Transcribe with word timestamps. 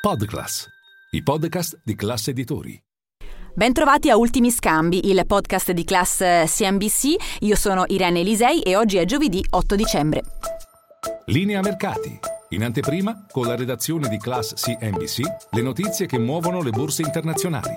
Podclass, 0.00 0.66
i 1.10 1.22
podcast 1.22 1.82
di 1.84 1.94
classe 1.94 2.30
editori. 2.30 2.82
Bentrovati 3.54 4.08
a 4.08 4.16
Ultimi 4.16 4.50
Scambi, 4.50 5.10
il 5.10 5.24
podcast 5.26 5.72
di 5.72 5.84
Class 5.84 6.24
CNBC. 6.46 7.40
Io 7.40 7.54
sono 7.54 7.84
Irene 7.86 8.20
Elisei 8.20 8.62
e 8.62 8.76
oggi 8.76 8.96
è 8.96 9.04
giovedì 9.04 9.44
8 9.50 9.76
dicembre. 9.76 10.22
Linea 11.26 11.60
mercati. 11.60 12.18
In 12.48 12.64
anteprima, 12.64 13.26
con 13.30 13.46
la 13.46 13.56
redazione 13.56 14.08
di 14.08 14.16
Class 14.16 14.54
CNBC, 14.54 15.20
le 15.50 15.60
notizie 15.60 16.06
che 16.06 16.18
muovono 16.18 16.62
le 16.62 16.70
borse 16.70 17.02
internazionali. 17.02 17.76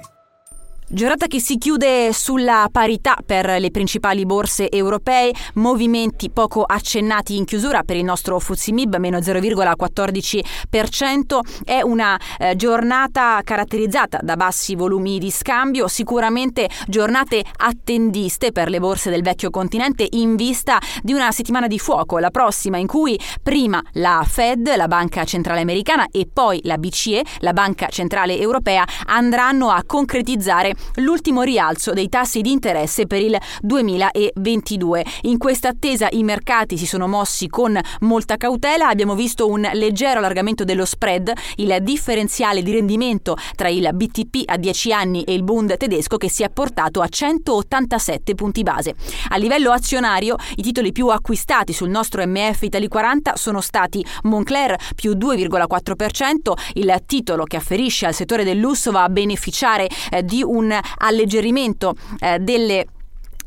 Giornata 0.94 1.26
che 1.26 1.40
si 1.40 1.58
chiude 1.58 2.14
sulla 2.14 2.70
parità 2.72 3.18
per 3.26 3.60
le 3.60 3.72
principali 3.72 4.28
borse 4.28 4.70
europee, 4.70 5.34
movimenti 5.56 6.30
poco 6.30 6.62
accennati 6.62 7.36
in 7.36 7.46
chiusura 7.46 7.82
per 7.82 7.96
il 7.96 8.04
nostro 8.04 8.38
FTSE 8.38 9.00
meno 9.00 9.18
0,14%. 9.18 11.40
È 11.64 11.82
una 11.82 12.16
eh, 12.38 12.56
giornata 12.56 13.42
caratterizzata 13.44 14.20
da 14.22 14.36
bassi 14.36 14.76
volumi 14.76 15.18
di 15.18 15.32
scambio, 15.32 15.88
sicuramente 15.88 16.70
giornate 16.88 17.44
attendiste 17.58 18.52
per 18.52 18.70
le 18.70 18.80
borse 18.80 19.10
del 19.10 19.24
vecchio 19.24 19.50
continente 19.50 20.06
in 20.12 20.36
vista 20.36 20.78
di 21.02 21.14
una 21.14 21.32
settimana 21.32 21.66
di 21.66 21.80
fuoco, 21.80 22.20
la 22.20 22.30
prossima 22.30 22.78
in 22.78 22.86
cui 22.86 23.20
prima 23.42 23.82
la 23.94 24.24
Fed, 24.28 24.72
la 24.76 24.88
Banca 24.88 25.24
Centrale 25.24 25.62
Americana 25.62 26.06
e 26.12 26.30
poi 26.32 26.60
la 26.66 26.78
BCE, 26.78 27.24
la 27.40 27.54
Banca 27.54 27.88
Centrale 27.88 28.38
Europea, 28.38 28.86
andranno 29.08 29.72
a 29.72 29.82
concretizzare 29.88 30.82
l'ultimo 30.96 31.42
rialzo 31.42 31.94
dei 31.94 32.10
tassi 32.10 32.42
di 32.42 32.52
interesse 32.52 33.08
per 33.08 33.22
il 33.22 33.38
2022. 33.62 35.06
In 35.24 35.38
questa 35.38 35.70
attesa 35.70 36.08
i 36.12 36.24
mercati 36.24 36.78
si 36.78 36.86
sono 36.86 37.08
mossi 37.08 37.48
con 37.48 37.80
molta 38.02 38.38
cautela, 38.38 38.88
abbiamo 38.88 39.16
visto 39.16 39.48
un 39.48 39.68
leggero 39.74 40.20
allargamento 40.20 40.64
dello 40.64 40.86
spread, 40.86 41.32
il 41.56 41.78
differenziale 41.82 42.62
di 42.62 42.72
rendimento 42.72 43.36
tra 43.56 43.70
il 43.70 43.90
BTP 43.94 44.44
a 44.46 44.58
10 44.58 44.94
anni 44.94 45.24
e 45.24 45.34
il 45.34 45.44
Bund 45.44 45.76
tedesco 45.78 46.18
che 46.18 46.30
si 46.30 46.44
è 46.44 46.50
portato 46.50 47.02
a 47.02 47.08
187 47.08 48.36
punti 48.36 48.64
base. 48.64 48.96
A 49.30 49.38
livello 49.38 49.72
azionario, 49.72 50.36
i 50.56 50.62
titoli 50.62 50.92
più 50.92 51.08
acquistati 51.08 51.74
sul 51.74 51.90
nostro 51.90 52.26
MF 52.26 52.62
Italy 52.62 52.88
40 52.88 53.36
sono 53.36 53.62
stati 53.62 54.06
Moncler 54.24 54.76
più 54.96 55.14
2,4%, 55.14 56.54
il 56.74 57.02
titolo 57.06 57.44
che 57.46 57.58
afferisce 57.58 58.06
al 58.06 58.14
settore 58.14 58.44
del 58.44 58.58
lusso 58.58 58.92
va 58.92 59.04
a 59.04 59.10
beneficiare 59.10 59.88
eh, 60.12 60.24
di 60.24 60.44
un 60.44 60.73
alleggerimento 60.98 61.96
eh, 62.20 62.40
delle 62.40 62.86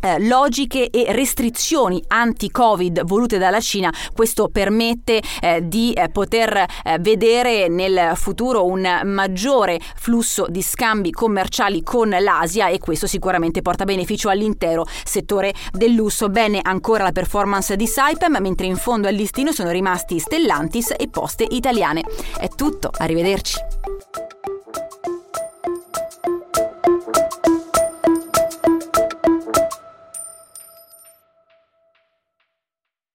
eh, 0.06 0.20
logiche 0.20 0.90
e 0.90 1.06
restrizioni 1.12 2.02
anti-Covid 2.06 3.04
volute 3.04 3.38
dalla 3.38 3.60
Cina, 3.60 3.92
questo 4.14 4.48
permette 4.48 5.22
eh, 5.40 5.66
di 5.66 5.92
eh, 5.92 6.08
poter 6.10 6.54
eh, 6.54 6.98
vedere 7.00 7.68
nel 7.68 8.12
futuro 8.14 8.66
un 8.66 9.00
maggiore 9.04 9.80
flusso 9.96 10.46
di 10.48 10.62
scambi 10.62 11.10
commerciali 11.10 11.82
con 11.82 12.10
l'Asia 12.10 12.68
e 12.68 12.78
questo 12.78 13.06
sicuramente 13.06 13.62
porta 13.62 13.84
beneficio 13.84 14.28
all'intero 14.28 14.86
settore 15.04 15.54
del 15.72 15.92
lusso. 15.92 16.28
Bene 16.28 16.60
ancora 16.62 17.04
la 17.04 17.12
performance 17.12 17.74
di 17.76 17.86
Saipem, 17.86 18.36
mentre 18.40 18.66
in 18.66 18.76
fondo 18.76 19.08
al 19.08 19.14
listino 19.14 19.52
sono 19.52 19.70
rimasti 19.70 20.18
Stellantis 20.18 20.94
e 20.96 21.08
Poste 21.08 21.46
Italiane. 21.48 22.02
È 22.38 22.48
tutto, 22.48 22.90
arrivederci. 22.96 23.75